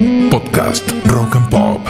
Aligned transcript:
Podcast 0.00 0.88
Rock 1.12 1.34
and 1.36 1.50
Pop. 1.50 1.80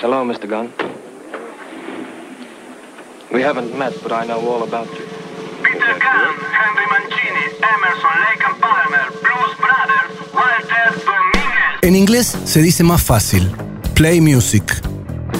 Hello, 0.00 0.24
Mr. 0.24 0.48
Gunn. 0.48 0.72
We 3.30 3.42
haven't 3.42 3.76
met, 3.76 3.92
but 4.02 4.10
I 4.12 4.24
know 4.24 4.40
all 4.40 4.62
about 4.62 4.86
you. 4.86 5.04
Peter 5.62 5.98
Gunn, 6.00 6.34
Henry 6.50 6.86
Mancini, 6.92 7.44
Emerson, 7.60 8.14
Lake 8.24 8.42
and 8.42 8.58
Palmer, 8.58 9.04
Blues 9.20 9.54
Brothers, 9.60 10.32
Walter 10.32 11.04
Dominguez. 11.04 11.78
En 11.82 11.94
inglés 11.94 12.38
se 12.44 12.62
dice 12.62 12.82
más 12.82 13.02
fácil, 13.02 13.52
play 13.92 14.22
music. 14.22 14.64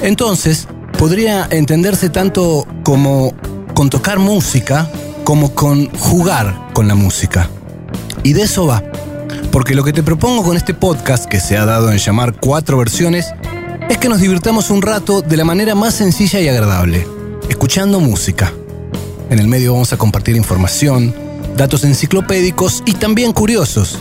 Entonces, 0.03 0.69
podría 0.99 1.49
entenderse 1.51 2.11
tanto 2.11 2.67
como 2.85 3.33
con 3.73 3.89
tocar 3.89 4.19
música 4.19 4.87
como 5.25 5.55
con 5.55 5.89
jugar 5.97 6.55
con 6.75 6.89
la 6.89 6.95
música. 6.95 7.49
Y 8.23 8.35
de 8.35 8.43
eso 8.43 8.67
va. 8.67 8.90
Porque 9.51 9.75
lo 9.75 9.83
que 9.83 9.93
te 9.93 10.05
propongo 10.05 10.45
con 10.45 10.57
este 10.57 10.75
podcast, 10.75 11.25
que 11.25 11.41
se 11.41 11.57
ha 11.57 11.65
dado 11.65 11.91
en 11.91 11.99
llamar 11.99 12.35
cuatro 12.39 12.79
versiones, 12.79 13.27
es 13.89 13.99
que 13.99 14.09
nos 14.09 14.21
divirtamos 14.21 14.71
un 14.71 14.81
rato 14.81 15.23
de 15.23 15.37
la 15.37 15.45
manera 15.45 15.75
más 15.75 15.95
sencilla 15.95 16.41
y 16.41 16.49
agradable, 16.49 17.05
escuchando 17.49 17.99
música. 17.99 18.53
En 19.29 19.41
el 19.41 19.49
medio 19.49 19.73
vamos 19.73 19.93
a 19.93 19.97
compartir 19.97 20.37
información, 20.37 21.13
datos 21.57 21.83
enciclopédicos 21.83 22.85
y 22.87 22.93
también 22.93 23.33
curiosos. 23.33 23.99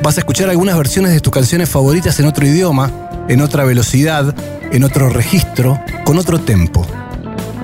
Vas 0.00 0.16
a 0.16 0.20
escuchar 0.20 0.48
algunas 0.48 0.76
versiones 0.76 1.12
de 1.12 1.20
tus 1.20 1.32
canciones 1.32 1.68
favoritas 1.68 2.20
en 2.20 2.26
otro 2.26 2.46
idioma, 2.46 2.92
en 3.28 3.40
otra 3.40 3.64
velocidad, 3.64 4.32
en 4.70 4.84
otro 4.84 5.08
registro, 5.08 5.80
con 6.04 6.18
otro 6.18 6.38
tempo. 6.38 6.86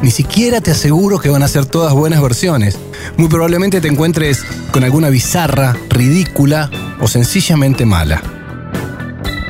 Ni 0.03 0.11
siquiera 0.11 0.61
te 0.61 0.73
aseguro 0.73 1.21
que 1.21 1.29
van 1.29 1.45
a 1.45 1.49
ser 1.49 1.65
todas 1.65 1.93
buenas 1.93 2.21
versiones. 2.21 2.77
Muy 3.17 3.29
probablemente 3.29 3.81
te 3.81 3.89
encuentres 3.89 4.43
con 4.73 4.83
alguna 4.83 5.11
bizarra, 5.11 5.77
ridícula 5.91 6.71
o 7.01 7.09
sencillamente 7.09 7.87
mala. 7.87 8.23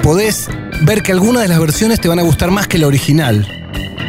Podés 0.02 0.48
ver 0.82 1.02
que 1.02 1.12
algunas 1.12 1.42
de 1.42 1.48
las 1.48 1.60
versiones 1.60 2.00
te 2.00 2.08
van 2.08 2.18
a 2.18 2.22
gustar 2.22 2.50
más 2.50 2.66
que 2.66 2.78
la 2.78 2.86
original. 2.86 3.46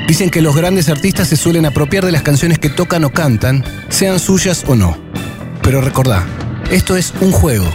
Dicen 0.07 0.29
que 0.29 0.41
los 0.41 0.55
grandes 0.55 0.89
artistas 0.89 1.27
se 1.27 1.37
suelen 1.37 1.65
apropiar 1.65 2.05
de 2.05 2.11
las 2.11 2.21
canciones 2.21 2.59
que 2.59 2.69
tocan 2.69 3.03
o 3.03 3.11
cantan, 3.11 3.63
sean 3.89 4.19
suyas 4.19 4.63
o 4.67 4.75
no. 4.75 4.97
Pero 5.61 5.81
recordá, 5.81 6.25
esto 6.69 6.95
es 6.95 7.13
un 7.21 7.31
juego. 7.31 7.65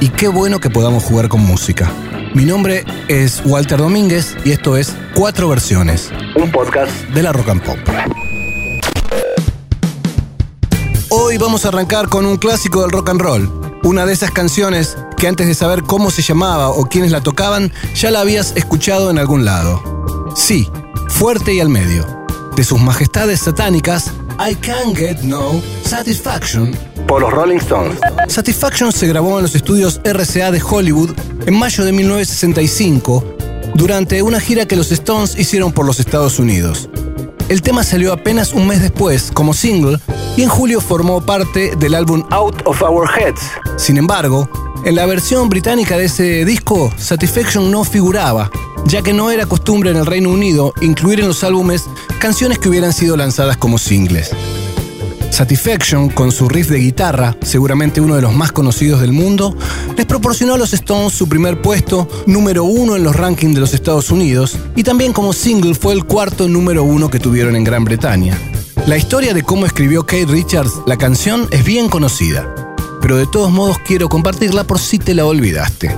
Y 0.00 0.08
qué 0.08 0.28
bueno 0.28 0.60
que 0.60 0.70
podamos 0.70 1.02
jugar 1.04 1.28
con 1.28 1.40
música. 1.40 1.90
Mi 2.34 2.44
nombre 2.44 2.84
es 3.08 3.42
Walter 3.44 3.78
Domínguez 3.78 4.36
y 4.44 4.50
esto 4.50 4.76
es 4.76 4.92
Cuatro 5.14 5.48
Versiones, 5.48 6.10
un 6.34 6.50
podcast 6.50 6.90
de 7.10 7.22
la 7.22 7.32
Rock 7.32 7.48
and 7.50 7.62
Pop. 7.62 7.78
Hoy 11.10 11.38
vamos 11.38 11.64
a 11.64 11.68
arrancar 11.68 12.08
con 12.08 12.26
un 12.26 12.36
clásico 12.36 12.82
del 12.82 12.90
rock 12.90 13.10
and 13.10 13.20
roll, 13.20 13.80
una 13.84 14.04
de 14.04 14.12
esas 14.12 14.32
canciones 14.32 14.96
que 15.24 15.28
antes 15.28 15.46
de 15.46 15.54
saber 15.54 15.84
cómo 15.84 16.10
se 16.10 16.20
llamaba 16.20 16.68
o 16.68 16.84
quiénes 16.84 17.10
la 17.10 17.22
tocaban, 17.22 17.72
ya 17.94 18.10
la 18.10 18.20
habías 18.20 18.52
escuchado 18.56 19.08
en 19.08 19.16
algún 19.16 19.46
lado. 19.46 19.82
Sí, 20.36 20.68
fuerte 21.08 21.54
y 21.54 21.60
al 21.60 21.70
medio. 21.70 22.04
De 22.54 22.62
sus 22.62 22.78
majestades 22.78 23.40
satánicas, 23.40 24.12
I 24.38 24.54
Can't 24.54 24.94
Get 24.94 25.20
No 25.20 25.62
Satisfaction 25.82 26.76
por 27.06 27.22
los 27.22 27.32
Rolling 27.32 27.56
Stones. 27.56 27.98
Satisfaction 28.28 28.92
se 28.92 29.06
grabó 29.06 29.38
en 29.38 29.44
los 29.44 29.54
estudios 29.54 29.98
RCA 30.04 30.50
de 30.50 30.60
Hollywood 30.62 31.12
en 31.46 31.58
mayo 31.58 31.86
de 31.86 31.92
1965 31.92 33.24
durante 33.74 34.20
una 34.20 34.40
gira 34.40 34.66
que 34.66 34.76
los 34.76 34.92
Stones 34.92 35.38
hicieron 35.38 35.72
por 35.72 35.86
los 35.86 36.00
Estados 36.00 36.38
Unidos. 36.38 36.90
El 37.48 37.62
tema 37.62 37.82
salió 37.82 38.12
apenas 38.12 38.52
un 38.52 38.66
mes 38.66 38.82
después 38.82 39.30
como 39.32 39.54
single 39.54 39.98
y 40.36 40.42
en 40.42 40.50
julio 40.50 40.82
formó 40.82 41.24
parte 41.24 41.76
del 41.76 41.94
álbum 41.94 42.24
Out 42.30 42.60
of 42.66 42.82
Our 42.82 43.08
Heads. 43.18 43.40
Sin 43.78 43.96
embargo, 43.96 44.50
en 44.84 44.94
la 44.94 45.06
versión 45.06 45.48
británica 45.48 45.96
de 45.96 46.04
ese 46.04 46.44
disco, 46.44 46.92
Satisfaction 46.98 47.70
no 47.70 47.84
figuraba, 47.84 48.50
ya 48.86 49.02
que 49.02 49.12
no 49.12 49.30
era 49.30 49.46
costumbre 49.46 49.90
en 49.90 49.96
el 49.96 50.06
Reino 50.06 50.30
Unido 50.30 50.74
incluir 50.82 51.20
en 51.20 51.28
los 51.28 51.42
álbumes 51.42 51.84
canciones 52.18 52.58
que 52.58 52.68
hubieran 52.68 52.92
sido 52.92 53.16
lanzadas 53.16 53.56
como 53.56 53.78
singles. 53.78 54.30
Satisfaction, 55.30 56.10
con 56.10 56.30
su 56.30 56.48
riff 56.48 56.68
de 56.68 56.78
guitarra, 56.78 57.36
seguramente 57.42 58.00
uno 58.00 58.14
de 58.14 58.22
los 58.22 58.34
más 58.34 58.52
conocidos 58.52 59.00
del 59.00 59.12
mundo, 59.12 59.56
les 59.96 60.06
proporcionó 60.06 60.54
a 60.54 60.58
los 60.58 60.72
Stones 60.72 61.12
su 61.12 61.28
primer 61.28 61.60
puesto 61.60 62.06
número 62.26 62.64
uno 62.64 62.94
en 62.94 63.02
los 63.02 63.16
rankings 63.16 63.54
de 63.54 63.60
los 63.60 63.74
Estados 63.74 64.10
Unidos 64.10 64.56
y 64.76 64.84
también 64.84 65.12
como 65.12 65.32
single 65.32 65.74
fue 65.74 65.94
el 65.94 66.04
cuarto 66.04 66.46
número 66.46 66.84
uno 66.84 67.10
que 67.10 67.18
tuvieron 67.18 67.56
en 67.56 67.64
Gran 67.64 67.84
Bretaña. 67.84 68.38
La 68.86 68.96
historia 68.96 69.34
de 69.34 69.42
cómo 69.42 69.66
escribió 69.66 70.04
Kate 70.06 70.26
Richards 70.26 70.72
la 70.86 70.96
canción 70.96 71.48
es 71.50 71.64
bien 71.64 71.88
conocida, 71.88 72.63
pero 73.04 73.16
de 73.16 73.26
todos 73.26 73.50
modos 73.50 73.76
quiero 73.80 74.08
compartirla 74.08 74.64
por 74.64 74.78
si 74.78 74.98
te 74.98 75.12
la 75.12 75.26
olvidaste. 75.26 75.94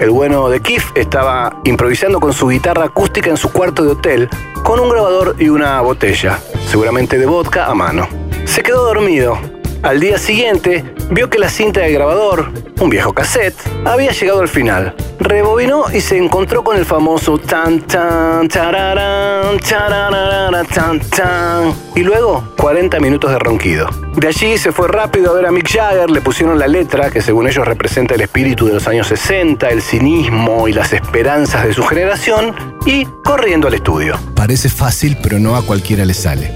El 0.00 0.10
bueno 0.10 0.48
de 0.48 0.60
Keith 0.60 0.82
estaba 0.96 1.60
improvisando 1.62 2.18
con 2.18 2.32
su 2.32 2.48
guitarra 2.48 2.86
acústica 2.86 3.30
en 3.30 3.36
su 3.36 3.52
cuarto 3.52 3.84
de 3.84 3.92
hotel 3.92 4.28
con 4.64 4.80
un 4.80 4.90
grabador 4.90 5.36
y 5.38 5.50
una 5.50 5.80
botella, 5.82 6.40
seguramente 6.68 7.16
de 7.16 7.26
vodka 7.26 7.66
a 7.66 7.74
mano. 7.74 8.08
Se 8.44 8.64
quedó 8.64 8.86
dormido. 8.86 9.38
Al 9.82 10.00
día 10.00 10.18
siguiente, 10.18 10.84
vio 11.12 11.30
que 11.30 11.38
la 11.38 11.48
cinta 11.48 11.80
de 11.80 11.92
grabador, 11.92 12.50
un 12.80 12.90
viejo 12.90 13.12
cassette, 13.12 13.54
había 13.84 14.10
llegado 14.10 14.40
al 14.40 14.48
final. 14.48 14.92
Rebobinó 15.20 15.84
y 15.92 16.00
se 16.00 16.16
encontró 16.16 16.64
con 16.64 16.76
el 16.76 16.84
famoso 16.84 17.38
tan 17.38 17.82
tan 17.82 18.48
tararán, 18.48 19.60
tararara, 19.60 20.64
tan 20.64 20.98
tan. 20.98 21.72
Y 21.94 22.00
luego, 22.00 22.52
40 22.56 22.98
minutos 22.98 23.30
de 23.30 23.38
ronquido. 23.38 23.88
De 24.16 24.26
allí 24.26 24.58
se 24.58 24.72
fue 24.72 24.88
rápido 24.88 25.30
a 25.30 25.34
ver 25.34 25.46
a 25.46 25.52
Mick 25.52 25.70
Jagger, 25.70 26.10
le 26.10 26.22
pusieron 26.22 26.58
la 26.58 26.66
letra, 26.66 27.10
que 27.10 27.22
según 27.22 27.46
ellos 27.46 27.64
representa 27.64 28.16
el 28.16 28.22
espíritu 28.22 28.66
de 28.66 28.74
los 28.74 28.88
años 28.88 29.06
60, 29.06 29.68
el 29.68 29.80
cinismo 29.80 30.66
y 30.66 30.72
las 30.72 30.92
esperanzas 30.92 31.64
de 31.64 31.72
su 31.72 31.84
generación, 31.84 32.52
y 32.84 33.04
corriendo 33.24 33.68
al 33.68 33.74
estudio. 33.74 34.18
Parece 34.34 34.70
fácil, 34.70 35.16
pero 35.22 35.38
no 35.38 35.54
a 35.54 35.62
cualquiera 35.62 36.04
le 36.04 36.14
sale. 36.14 36.52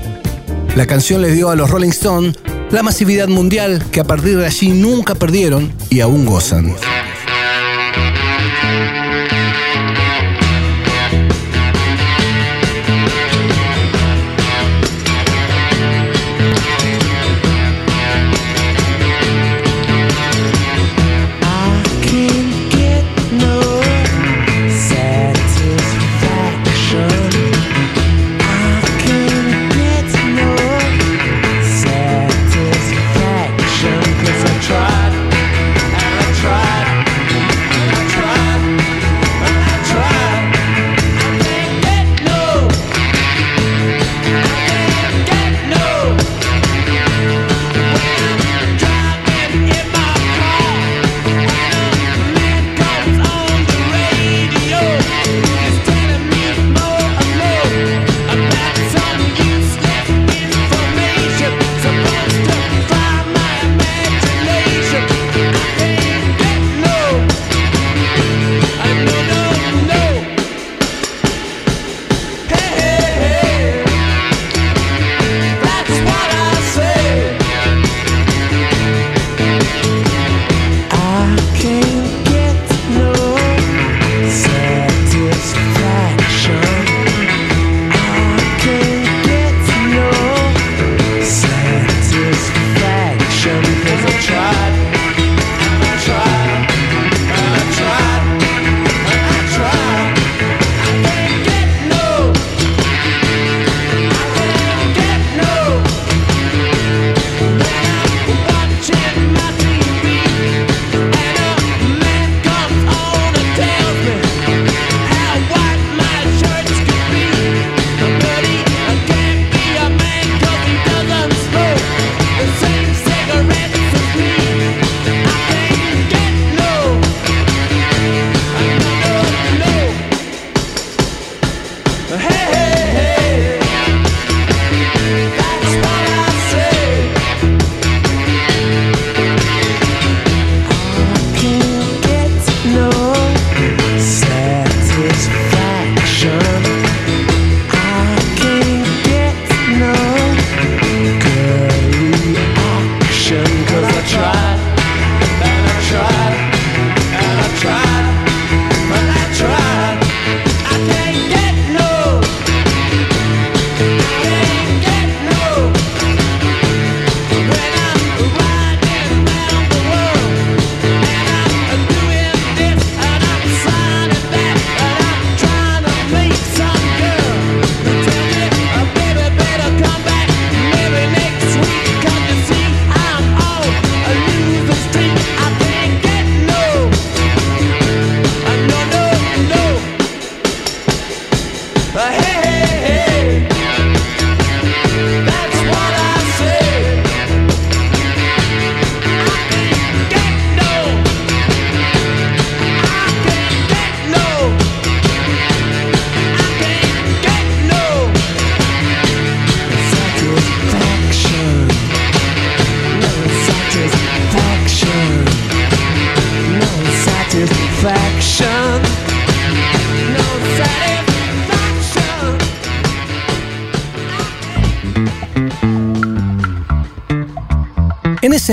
La 0.74 0.86
canción 0.86 1.22
les 1.22 1.34
dio 1.34 1.50
a 1.50 1.54
los 1.54 1.70
Rolling 1.70 1.90
Stones 1.90 2.36
la 2.72 2.82
masividad 2.82 3.28
mundial 3.28 3.84
que 3.92 4.00
a 4.00 4.04
partir 4.04 4.38
de 4.38 4.46
allí 4.46 4.70
nunca 4.70 5.14
perdieron 5.14 5.70
y 5.90 6.00
aún 6.00 6.24
gozan. 6.24 6.74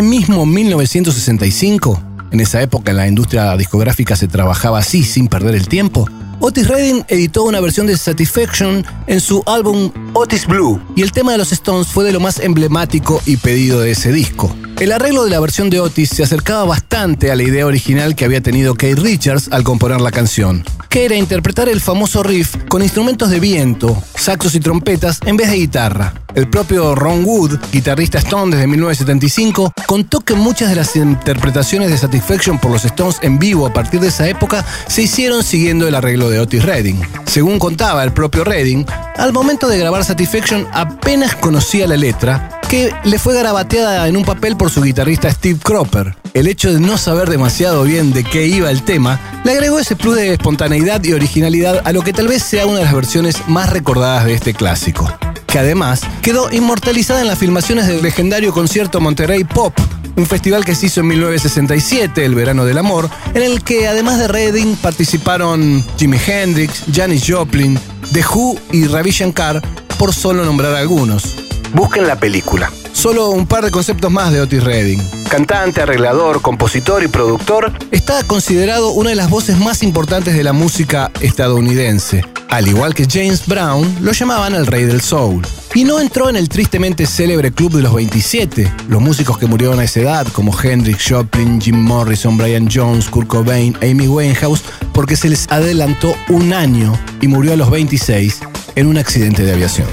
Mismo 0.02 0.46
1965, 0.46 2.02
en 2.32 2.40
esa 2.40 2.62
época 2.62 2.92
en 2.92 2.98
la 2.98 3.08
industria 3.08 3.56
discográfica 3.58 4.16
se 4.16 4.28
trabajaba 4.28 4.80
así 4.80 5.04
sin 5.04 5.28
perder 5.28 5.56
el 5.56 5.68
tiempo, 5.68 6.08
Otis 6.42 6.70
Redding 6.70 7.04
editó 7.10 7.44
una 7.44 7.60
versión 7.60 7.86
de 7.86 7.98
Satisfaction 7.98 8.86
en 9.08 9.20
su 9.20 9.44
álbum 9.46 9.92
Otis 10.14 10.48
Blue, 10.48 10.82
y 10.96 11.02
el 11.02 11.12
tema 11.12 11.34
de 11.34 11.38
los 11.38 11.52
Stones 11.52 11.88
fue 11.88 12.06
de 12.06 12.14
lo 12.14 12.22
más 12.22 12.40
emblemático 12.40 13.22
y 13.26 13.36
pedido 13.36 13.82
de 13.82 13.92
ese 13.92 14.14
disco. 14.14 14.56
El 14.80 14.94
arreglo 14.94 15.26
de 15.26 15.32
la 15.32 15.42
versión 15.42 15.70
de 15.70 15.82
Otis 15.82 16.10
se 16.10 16.24
acercaba 16.24 16.64
bastante 16.64 17.30
a 17.30 17.36
la 17.36 17.44
idea 17.44 17.66
original 17.66 18.16
que 18.16 18.24
había 18.24 18.42
tenido 18.42 18.76
Keith 18.76 19.00
Richards 19.00 19.50
al 19.52 19.66
componer 19.66 20.00
la 20.00 20.12
canción, 20.12 20.64
que 20.90 21.06
era 21.06 21.16
interpretar 21.16 21.70
el 21.70 21.80
famoso 21.80 22.24
riff 22.24 22.56
con 22.68 22.82
instrumentos 22.82 23.30
de 23.30 23.40
viento, 23.40 24.02
saxos 24.16 24.56
y 24.56 24.60
trompetas 24.60 25.20
en 25.26 25.38
vez 25.38 25.50
de 25.50 25.58
guitarra. 25.58 26.14
El 26.36 26.50
propio 26.50 26.96
Ron 26.96 27.24
Wood, 27.26 27.60
guitarrista 27.72 28.18
Stone 28.20 28.56
desde 28.56 28.68
1975, 28.68 29.74
contó 29.86 30.22
que 30.22 30.36
muchas 30.36 30.70
de 30.70 30.76
las 30.76 30.96
interpretaciones 30.96 31.90
de 31.90 31.98
Satisfaction 31.98 32.60
por 32.60 32.72
los 32.72 32.86
Stones 32.86 33.18
en 33.22 33.40
vivo 33.40 33.66
a 33.66 33.74
partir 33.74 34.00
de 34.00 34.08
esa 34.08 34.28
época 34.28 34.66
se 34.88 35.04
hicieron 35.04 35.44
siguiendo 35.44 35.88
el 35.88 35.96
arreglo 35.96 36.30
de 36.30 36.40
Otis 36.40 36.64
Redding. 36.64 37.02
Según 37.26 37.60
contaba 37.60 38.04
el 38.04 38.14
propio 38.14 38.44
Redding, 38.44 38.86
al 39.18 39.34
momento 39.34 39.68
de 39.68 39.78
grabar 39.78 40.04
Satisfaction 40.04 40.68
apenas 40.72 41.36
conocía 41.36 41.88
la 41.88 41.98
letra, 41.98 42.60
que 42.70 42.94
le 43.04 43.18
fue 43.18 43.34
garabateada 43.34 44.08
en 44.08 44.16
un 44.16 44.24
papel 44.24 44.56
por 44.56 44.70
su 44.70 44.82
guitarrista 44.82 45.32
Steve 45.32 45.60
Cropper. 45.62 46.16
El 46.36 46.48
hecho 46.48 46.72
de 46.72 46.80
no 46.80 46.98
saber 47.00 47.30
demasiado 47.30 47.84
bien 47.84 48.14
de 48.14 48.24
qué 48.24 48.46
iba 48.46 48.70
el 48.70 48.84
tema 48.84 49.20
le 49.44 49.52
agregó 49.52 49.80
ese 49.80 49.96
plus 49.96 50.16
de 50.16 50.34
espontaneidad 50.34 51.04
y 51.04 51.14
originalidad 51.14 51.82
a 51.86 51.92
lo 51.92 52.02
que 52.02 52.14
tal 52.14 52.28
vez 52.28 52.44
sea 52.44 52.66
una 52.66 52.80
de 52.80 52.86
las 52.86 52.94
versiones 52.94 53.38
más 53.48 53.70
recordadas 53.70 54.26
de 54.26 54.34
este 54.34 54.54
clásico, 54.54 55.12
que 55.48 55.60
además 55.60 56.02
quedó 56.22 56.52
inmortalizada 56.52 57.22
en 57.22 57.28
las 57.28 57.40
filmaciones 57.40 57.88
del 57.88 58.02
legendario 58.02 58.54
concierto 58.54 59.00
Monterrey 59.00 59.44
Pop, 59.44 59.74
un 60.16 60.26
festival 60.26 60.66
que 60.66 60.76
se 60.76 60.88
hizo 60.88 61.00
en 61.00 61.08
1967, 61.08 62.26
el 62.26 62.36
verano 62.36 62.66
del 62.66 62.78
amor, 62.78 63.10
en 63.34 63.42
el 63.42 63.64
que 63.64 63.88
además 63.88 64.20
de 64.20 64.28
Redding 64.28 64.76
participaron 64.76 65.84
Jimi 65.98 66.18
Hendrix, 66.26 66.84
Janis 66.94 67.24
Joplin, 67.28 67.80
The 68.12 68.24
Who 68.26 68.60
y 68.72 68.88
Ravi 68.88 69.12
Shankar, 69.12 69.62
por 69.98 70.14
solo 70.14 70.44
nombrar 70.44 70.76
algunos. 70.76 71.36
Busquen 71.74 72.08
la 72.08 72.18
película. 72.18 72.70
Solo 72.94 73.30
un 73.30 73.48
par 73.48 73.64
de 73.64 73.72
conceptos 73.72 74.12
más 74.12 74.32
de 74.32 74.42
Otis 74.42 74.64
Redding. 74.64 75.02
Cantante, 75.30 75.82
arreglador, 75.82 76.42
compositor 76.42 77.04
y 77.04 77.08
productor, 77.08 77.72
está 77.92 78.24
considerado 78.24 78.92
una 78.92 79.12
de 79.12 79.16
las 79.16 79.30
voces 79.30 79.58
más 79.58 79.84
importantes 79.84 80.36
de 80.36 80.44
la 80.44 80.54
música 80.54 81.12
estadounidense. 81.22 82.24
Al 82.50 82.68
igual 82.68 82.96
que 82.96 83.06
James 83.06 83.46
Brown, 83.46 83.98
lo 84.02 84.12
llamaban 84.12 84.56
el 84.56 84.66
rey 84.66 84.86
del 84.86 85.02
soul. 85.02 85.46
Y 85.76 85.84
no 85.84 86.00
entró 86.00 86.30
en 86.30 86.36
el 86.36 86.50
tristemente 86.50 87.06
célebre 87.06 87.52
club 87.52 87.74
de 87.74 87.84
los 87.84 87.94
27. 87.94 88.74
Los 88.90 89.02
músicos 89.02 89.38
que 89.38 89.46
murieron 89.46 89.80
a 89.80 89.84
esa 89.84 90.00
edad, 90.00 90.28
como 90.34 90.58
Hendrix, 90.60 91.06
Joplin, 91.08 91.62
Jim 91.62 91.78
Morrison, 91.78 92.38
Brian 92.38 92.68
Jones, 92.68 93.08
Kurt 93.08 93.28
Cobain, 93.28 93.78
Amy 93.84 94.08
Winehouse, 94.08 94.64
porque 94.94 95.16
se 95.16 95.30
les 95.30 95.48
adelantó 95.52 96.16
un 96.30 96.54
año 96.54 97.00
y 97.22 97.28
murió 97.28 97.54
a 97.54 97.56
los 97.56 97.70
26 97.70 98.40
en 98.76 98.88
un 98.88 98.98
accidente 98.98 99.44
de 99.44 99.54
aviación. 99.54 99.88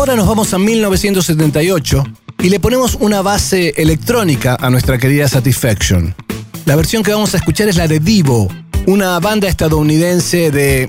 Ahora 0.00 0.16
nos 0.16 0.26
vamos 0.26 0.54
a 0.54 0.58
1978 0.58 2.04
y 2.42 2.48
le 2.48 2.58
ponemos 2.58 2.94
una 3.00 3.20
base 3.20 3.74
electrónica 3.76 4.56
a 4.58 4.70
nuestra 4.70 4.96
querida 4.96 5.28
Satisfaction. 5.28 6.14
La 6.64 6.74
versión 6.74 7.02
que 7.02 7.12
vamos 7.12 7.34
a 7.34 7.36
escuchar 7.36 7.68
es 7.68 7.76
la 7.76 7.86
de 7.86 8.00
Divo, 8.00 8.48
una 8.86 9.20
banda 9.20 9.46
estadounidense 9.46 10.50
de... 10.50 10.88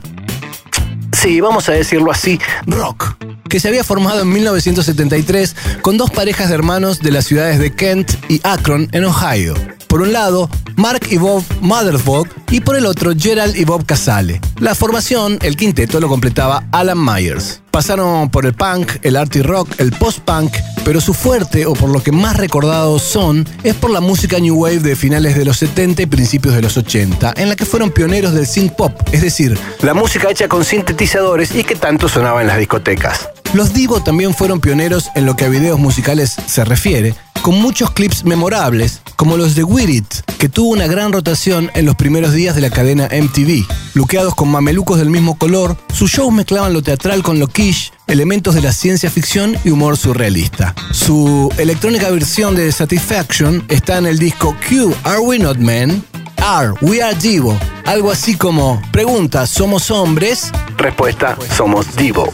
Sí, 1.12 1.42
vamos 1.42 1.68
a 1.68 1.74
decirlo 1.74 2.10
así, 2.10 2.40
rock, 2.66 3.18
que 3.50 3.60
se 3.60 3.68
había 3.68 3.84
formado 3.84 4.22
en 4.22 4.32
1973 4.32 5.58
con 5.82 5.98
dos 5.98 6.10
parejas 6.10 6.48
de 6.48 6.56
hermanos 6.56 7.02
de 7.02 7.12
las 7.12 7.26
ciudades 7.26 7.60
de 7.60 7.76
Kent 7.76 8.14
y 8.30 8.40
Akron, 8.46 8.88
en 8.94 9.04
Ohio. 9.04 9.56
Por 9.92 10.02
un 10.02 10.14
lado, 10.14 10.50
Mark 10.78 11.02
y 11.10 11.18
Bob 11.18 11.44
Mothersbaugh 11.60 12.26
y 12.50 12.62
por 12.62 12.78
el 12.78 12.86
otro 12.86 13.12
Gerald 13.14 13.58
y 13.58 13.66
Bob 13.66 13.86
Casale. 13.86 14.40
La 14.58 14.74
formación, 14.74 15.38
el 15.42 15.58
quinteto, 15.58 16.00
lo 16.00 16.08
completaba 16.08 16.64
Alan 16.72 16.98
Myers. 16.98 17.62
Pasaron 17.72 18.30
por 18.30 18.46
el 18.46 18.54
punk, 18.54 18.90
el 19.02 19.18
arty 19.18 19.42
rock, 19.42 19.68
el 19.80 19.92
post-punk, 19.92 20.54
pero 20.86 21.02
su 21.02 21.14
fuerte, 21.14 21.66
o 21.66 21.74
por 21.74 21.90
lo 21.90 22.02
que 22.02 22.14
más 22.14 22.38
recordados 22.38 23.02
son, 23.02 23.46
es 23.64 23.76
por 23.76 23.90
la 23.90 24.00
música 24.00 24.40
new 24.40 24.56
wave 24.56 24.80
de 24.80 24.96
finales 24.96 25.36
de 25.36 25.44
los 25.44 25.58
70 25.58 26.04
y 26.04 26.06
principios 26.06 26.56
de 26.56 26.62
los 26.62 26.78
80, 26.78 27.34
en 27.36 27.50
la 27.50 27.58
que 27.58 27.66
fueron 27.66 27.92
pioneros 27.92 28.34
del 28.34 28.48
synth 28.48 28.78
pop, 28.78 28.94
es 29.12 29.22
decir, 29.22 29.60
la 29.82 29.94
música 29.94 30.32
hecha 30.32 30.48
con 30.48 30.64
sintetizadores 30.64 31.54
y 31.54 31.66
que 31.66 31.76
tanto 31.76 32.08
sonaba 32.08 32.40
en 32.40 32.48
las 32.48 32.58
discotecas. 32.58 33.30
Los 33.54 33.74
Divo 33.74 34.02
también 34.02 34.34
fueron 34.34 34.62
pioneros 34.62 35.10
en 35.14 35.26
lo 35.26 35.36
que 35.36 35.44
a 35.44 35.50
videos 35.50 35.78
musicales 35.78 36.38
se 36.46 36.64
refiere, 36.64 37.16
con 37.42 37.60
muchos 37.60 37.92
clips 37.92 38.24
memorables, 38.24 39.02
como 39.18 39.36
los 39.36 39.56
de 39.56 39.66
Wear 39.66 39.90
It, 39.90 40.06
que 40.38 40.48
tuvo 40.48 40.70
una 40.70 40.88
gran 40.88 41.12
rotación 41.12 41.70
en 41.74 41.86
los 41.86 41.96
primeros 41.96 42.32
días 42.32 42.56
de 42.56 42.62
la 42.62 42.70
cadena 42.70 43.10
MTV. 43.12 43.66
Luqueados 43.94 44.36
con 44.36 44.50
mamelucos 44.50 45.00
del 45.00 45.10
mismo 45.10 45.38
color, 45.38 45.76
sus 45.94 46.12
shows 46.12 46.34
mezclaban 46.34 46.72
lo 46.72 46.82
teatral 46.82 47.24
con 47.24 47.40
lo 47.40 47.48
quiche, 47.48 47.92
elementos 48.08 48.56
de 48.56 48.62
la 48.62 48.72
ciencia 48.72 49.12
ficción 49.12 49.58
y 49.66 49.72
humor 49.72 49.98
surrealista. 49.98 50.74
Su 50.92 51.54
electrónica 51.58 52.10
versión 52.10 52.56
de 52.56 52.72
Satisfaction 52.72 53.66
está 53.68 53.98
en 53.98 54.06
el 54.06 54.18
disco 54.18 54.56
Q, 54.70 54.96
Are 55.04 55.20
We 55.20 55.40
Not 55.40 55.58
Men? 55.58 56.06
Are, 56.38 56.72
We 56.80 57.04
Are 57.04 57.18
Divo. 57.18 57.60
Algo 57.86 58.12
así 58.12 58.36
como, 58.38 58.82
pregunta, 58.94 59.46
¿somos 59.46 59.92
hombres? 59.92 60.52
Respuesta, 60.78 61.38
somos 61.58 61.94
Divo. 61.98 62.32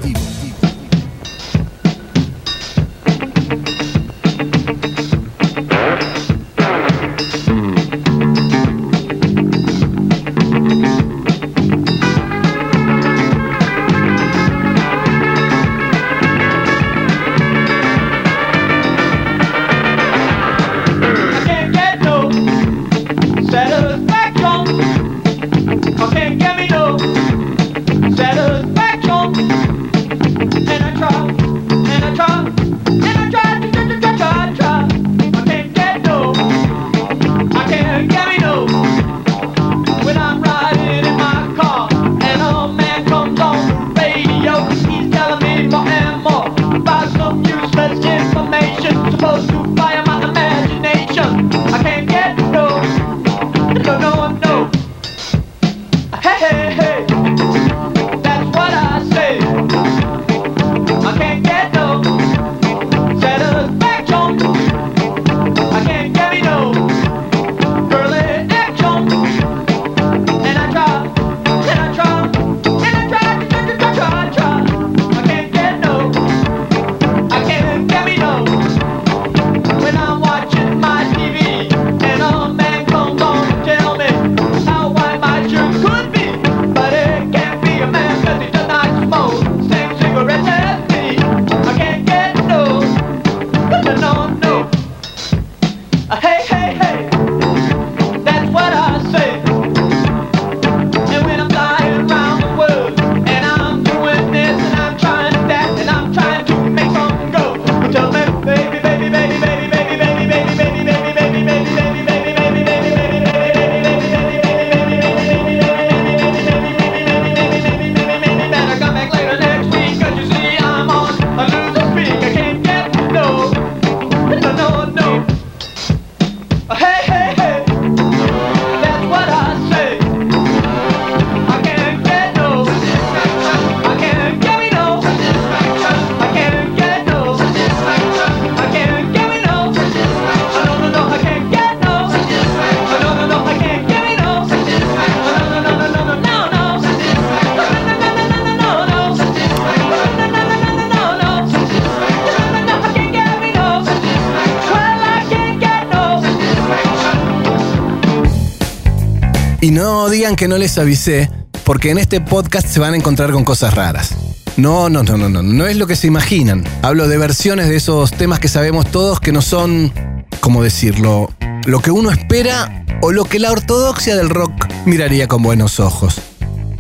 No 159.78 160.10
digan 160.10 160.36
que 160.36 160.48
no 160.48 160.58
les 160.58 160.76
avisé, 160.80 161.30
porque 161.64 161.92
en 161.92 162.00
este 162.00 162.20
podcast 162.20 162.68
se 162.68 162.80
van 162.80 162.96
a 162.96 162.98
encontrar 162.98 163.32
con 163.32 163.44
cosas 163.44 163.76
raras. 163.76 164.10
No, 164.58 164.90
no, 164.90 165.04
no, 165.04 165.18
no, 165.18 165.30
no, 165.30 165.44
no 165.44 165.68
es 165.68 165.78
lo 165.78 165.86
que 165.86 165.96
se 165.96 166.08
imaginan. 166.08 166.64
Hablo 166.82 167.08
de 167.08 167.20
versiones 167.20 167.70
de 167.70 167.76
esos 167.76 168.10
temas 168.10 168.40
que 168.40 168.48
sabemos 168.48 168.90
todos 168.90 169.20
que 169.20 169.32
no 169.32 169.44
son, 169.44 169.94
¿cómo 170.40 170.64
decirlo? 170.64 171.30
Lo 171.66 171.80
que 171.80 171.92
uno 171.92 172.10
espera 172.10 172.86
o 173.04 173.12
lo 173.12 173.26
que 173.26 173.38
la 173.38 173.52
ortodoxia 173.52 174.16
del 174.16 174.32
rock 174.32 174.52
miraría 174.88 175.28
con 175.28 175.44
buenos 175.44 175.80
ojos. 175.80 176.16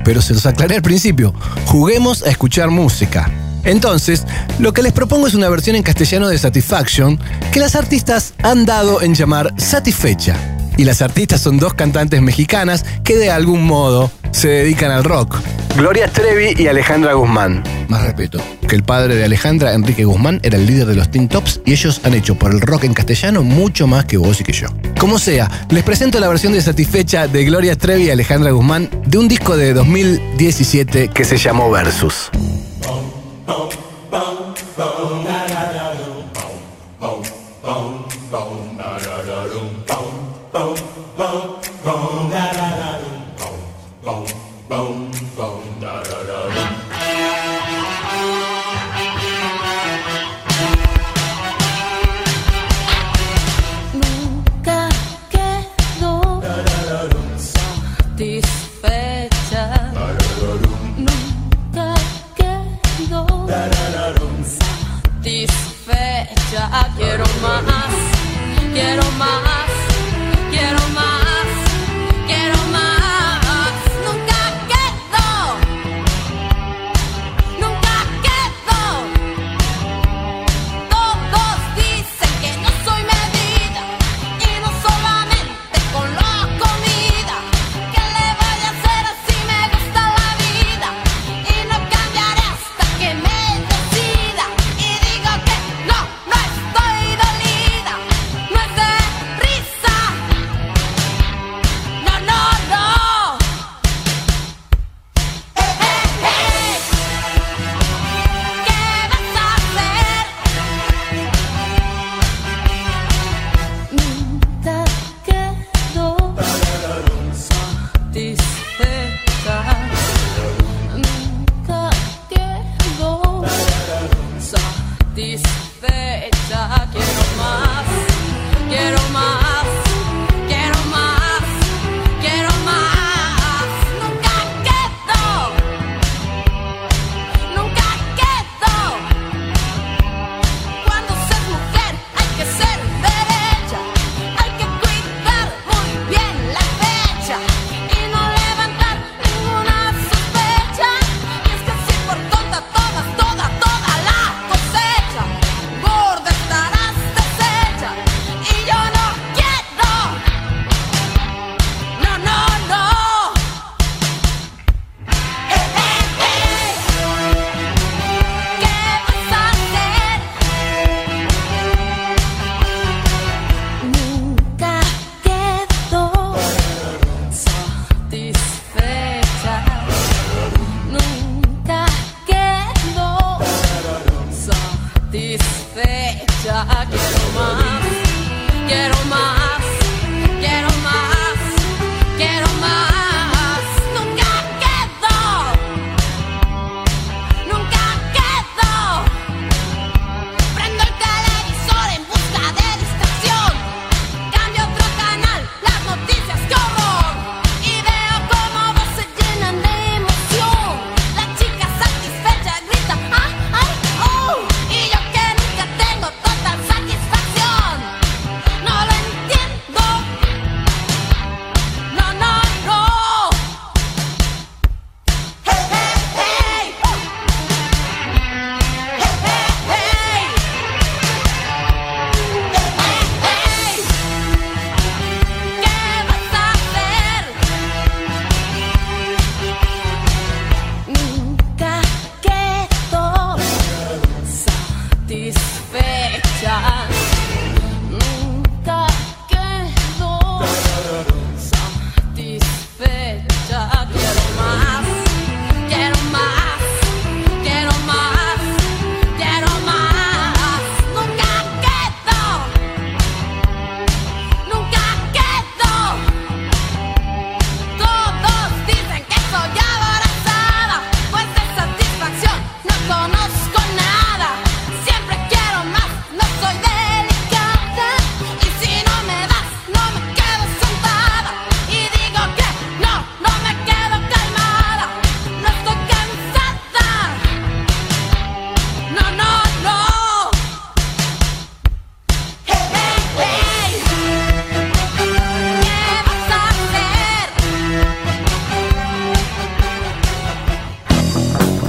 Pero 0.03 0.23
se 0.23 0.33
los 0.33 0.47
aclaré 0.47 0.77
al 0.77 0.81
principio, 0.81 1.35
juguemos 1.67 2.23
a 2.23 2.31
escuchar 2.31 2.71
música. 2.71 3.29
Entonces, 3.63 4.25
lo 4.57 4.73
que 4.73 4.81
les 4.81 4.93
propongo 4.93 5.27
es 5.27 5.35
una 5.35 5.49
versión 5.49 5.75
en 5.75 5.83
castellano 5.83 6.29
de 6.29 6.39
Satisfaction 6.39 7.19
que 7.51 7.59
las 7.59 7.75
artistas 7.75 8.33
han 8.41 8.65
dado 8.65 9.03
en 9.03 9.13
llamar 9.13 9.53
Satisfecha. 9.57 10.56
Y 10.77 10.85
las 10.85 11.01
artistas 11.01 11.41
son 11.41 11.57
dos 11.57 11.73
cantantes 11.73 12.21
mexicanas 12.21 12.85
que 13.03 13.17
de 13.17 13.31
algún 13.31 13.65
modo 13.65 14.11
se 14.31 14.47
dedican 14.47 14.91
al 14.91 15.03
rock. 15.03 15.37
Gloria 15.75 16.07
Trevi 16.07 16.61
y 16.61 16.67
Alejandra 16.67 17.13
Guzmán. 17.13 17.63
Más 17.87 18.03
respeto, 18.03 18.39
que 18.67 18.75
el 18.75 18.83
padre 18.83 19.15
de 19.15 19.25
Alejandra, 19.25 19.73
Enrique 19.73 20.05
Guzmán, 20.05 20.39
era 20.43 20.57
el 20.57 20.65
líder 20.65 20.87
de 20.87 20.95
los 20.95 21.09
Teen 21.11 21.27
Tops 21.27 21.61
y 21.65 21.73
ellos 21.73 22.01
han 22.03 22.13
hecho 22.13 22.35
por 22.35 22.51
el 22.51 22.61
rock 22.61 22.83
en 22.83 22.93
castellano 22.93 23.43
mucho 23.43 23.87
más 23.87 24.05
que 24.05 24.17
vos 24.17 24.39
y 24.41 24.43
que 24.43 24.53
yo. 24.53 24.67
Como 24.99 25.19
sea, 25.19 25.49
les 25.69 25.83
presento 25.83 26.19
la 26.19 26.27
versión 26.27 26.53
de 26.53 26.61
Satisfecha 26.61 27.27
de 27.27 27.45
Gloria 27.45 27.75
Trevi 27.75 28.05
y 28.05 28.09
Alejandra 28.09 28.51
Guzmán 28.51 28.89
de 29.05 29.17
un 29.17 29.27
disco 29.27 29.55
de 29.55 29.73
2017 29.73 31.09
que 31.09 31.25
se 31.25 31.37
llamó 31.37 31.69
Versus. 31.71 32.31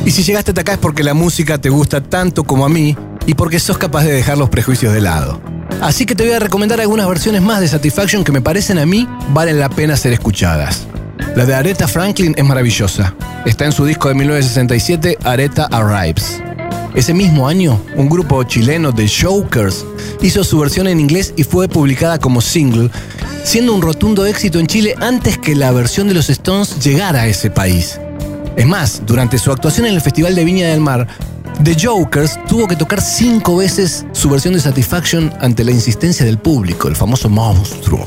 Y 0.08 0.10
si 0.10 0.22
llegaste 0.22 0.52
hasta 0.52 0.62
acá 0.62 0.72
es 0.72 0.78
porque 0.78 1.02
la 1.02 1.12
música 1.12 1.58
te 1.58 1.68
gusta 1.68 2.02
tanto 2.02 2.42
como 2.42 2.64
a 2.64 2.70
mí 2.70 2.96
y 3.26 3.34
porque 3.34 3.60
sos 3.60 3.76
capaz 3.76 4.04
de 4.04 4.12
dejar 4.12 4.38
los 4.38 4.48
prejuicios 4.48 4.94
de 4.94 5.02
lado. 5.02 5.38
Así 5.82 6.06
que 6.06 6.14
te 6.14 6.24
voy 6.24 6.32
a 6.32 6.38
recomendar 6.38 6.80
algunas 6.80 7.06
versiones 7.06 7.42
más 7.42 7.60
de 7.60 7.68
Satisfaction 7.68 8.24
que 8.24 8.32
me 8.32 8.40
parecen 8.40 8.78
a 8.78 8.86
mí 8.86 9.06
valen 9.34 9.60
la 9.60 9.68
pena 9.68 9.98
ser 9.98 10.14
escuchadas. 10.14 10.86
La 11.36 11.44
de 11.44 11.54
Aretha 11.54 11.86
Franklin 11.86 12.32
es 12.38 12.42
maravillosa. 12.42 13.14
Está 13.44 13.66
en 13.66 13.72
su 13.72 13.84
disco 13.84 14.08
de 14.08 14.14
1967, 14.14 15.18
Aretha 15.24 15.66
Arrives. 15.66 16.40
Ese 16.94 17.12
mismo 17.12 17.46
año, 17.46 17.78
un 17.94 18.08
grupo 18.08 18.42
chileno 18.44 18.92
de 18.92 19.06
Jokers 19.06 19.84
hizo 20.22 20.42
su 20.42 20.58
versión 20.58 20.88
en 20.88 21.00
inglés 21.00 21.34
y 21.36 21.44
fue 21.44 21.68
publicada 21.68 22.18
como 22.18 22.40
single, 22.40 22.90
siendo 23.44 23.74
un 23.74 23.82
rotundo 23.82 24.24
éxito 24.24 24.58
en 24.58 24.68
Chile 24.68 24.94
antes 25.02 25.36
que 25.36 25.54
la 25.54 25.70
versión 25.70 26.08
de 26.08 26.14
los 26.14 26.30
Stones 26.30 26.82
llegara 26.82 27.20
a 27.20 27.26
ese 27.26 27.50
país. 27.50 28.00
Es 28.58 28.66
más, 28.66 29.02
durante 29.06 29.38
su 29.38 29.52
actuación 29.52 29.86
en 29.86 29.94
el 29.94 30.00
Festival 30.00 30.34
de 30.34 30.44
Viña 30.44 30.66
del 30.66 30.80
Mar, 30.80 31.06
The 31.62 31.76
Jokers 31.80 32.40
tuvo 32.48 32.66
que 32.66 32.74
tocar 32.74 33.00
cinco 33.00 33.56
veces 33.56 34.04
su 34.10 34.28
versión 34.28 34.52
de 34.54 34.58
Satisfaction 34.58 35.32
ante 35.40 35.62
la 35.62 35.70
insistencia 35.70 36.26
del 36.26 36.38
público, 36.38 36.88
el 36.88 36.96
famoso 36.96 37.28
monstruo. 37.28 38.04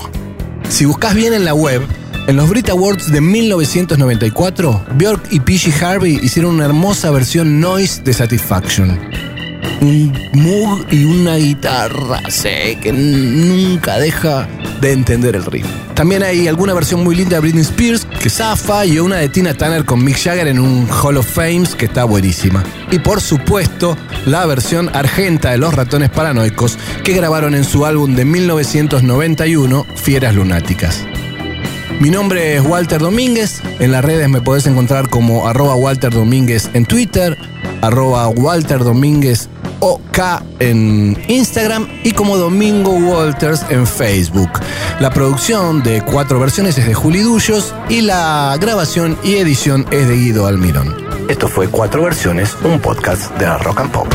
Si 0.68 0.84
buscas 0.84 1.16
bien 1.16 1.34
en 1.34 1.46
la 1.46 1.54
web, 1.54 1.82
en 2.28 2.36
los 2.36 2.50
Brit 2.50 2.68
Awards 2.68 3.10
de 3.10 3.22
1994, 3.22 4.88
Björk 4.98 5.32
y 5.32 5.40
PG 5.40 5.82
Harvey 5.86 6.20
hicieron 6.22 6.56
una 6.56 6.66
hermosa 6.66 7.12
versión 7.12 7.62
noise 7.62 8.02
de 8.04 8.12
Satisfaction. 8.12 9.31
Un 9.82 10.14
Moog 10.34 10.86
y 10.92 11.06
una 11.06 11.38
guitarra 11.38 12.22
sé, 12.30 12.78
que 12.80 12.94
nunca 12.94 13.98
deja 13.98 14.48
de 14.80 14.92
entender 14.92 15.36
el 15.36 15.44
ritmo. 15.44 15.72
También 15.96 16.22
hay 16.22 16.48
alguna 16.48 16.76
versión 16.76 17.04
muy 17.04 17.16
linda 17.16 17.38
de 17.38 17.40
Britney 17.42 17.64
Spears 17.64 18.06
que 18.06 18.30
zafa 18.30 18.86
y 18.86 19.00
una 19.00 19.18
de 19.18 19.30
Tina 19.30 19.56
Turner 19.56 19.84
con 19.84 20.04
Mick 20.04 20.18
Jagger 20.18 20.48
en 20.48 20.60
un 20.60 20.88
Hall 20.88 21.18
of 21.18 21.26
Fames 21.26 21.74
que 21.74 21.86
está 21.86 22.04
buenísima. 22.04 22.64
Y 22.92 23.00
por 23.00 23.22
supuesto, 23.22 23.98
la 24.28 24.46
versión 24.46 24.92
argenta 24.94 25.50
de 25.50 25.58
Los 25.58 25.74
Ratones 25.74 26.12
Paranoicos 26.12 26.78
que 27.04 27.14
grabaron 27.14 27.56
en 27.56 27.64
su 27.64 27.84
álbum 27.84 28.16
de 28.16 28.24
1991, 28.24 29.88
Fieras 29.96 30.36
Lunáticas. 30.36 31.04
Mi 32.00 32.12
nombre 32.12 32.56
es 32.56 32.64
Walter 32.64 33.02
Domínguez. 33.02 33.64
En 33.80 33.92
las 33.92 34.06
redes 34.06 34.30
me 34.30 34.42
podés 34.42 34.68
encontrar 34.68 35.10
como 35.10 35.48
arroba 35.48 35.74
Walter 35.74 36.12
Domínguez 36.12 36.70
en 36.74 36.86
Twitter, 36.86 37.36
arroba 37.82 38.28
Walter 38.28 38.84
Domínguez 38.84 39.50
OK 39.82 40.20
en 40.60 41.22
Instagram 41.28 41.88
y 42.04 42.14
como 42.14 42.38
Domingo 42.38 42.92
Walters 42.92 43.66
en 43.70 43.86
Facebook. 43.86 44.50
La 45.00 45.10
producción 45.10 45.84
de 45.84 46.02
cuatro 46.02 46.40
versiones 46.40 46.78
es 46.78 46.88
de 46.88 46.94
Juli 46.94 47.22
Dullos 47.22 47.74
y 47.90 48.02
la 48.02 48.56
grabación 48.60 49.18
y 49.24 49.36
edición 49.36 49.86
es 49.92 50.08
de 50.08 50.16
Guido 50.16 50.48
Almirón. 50.48 50.96
Esto 51.28 51.48
fue 51.48 51.68
Cuatro 51.68 52.04
Versiones, 52.04 52.56
un 52.64 52.80
podcast 52.80 53.36
de 53.38 53.46
la 53.46 53.58
Rock 53.58 53.82
and 53.82 53.92
Pop. 53.92 54.08